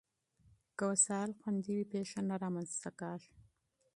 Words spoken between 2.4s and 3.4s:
رامنځته کېږي.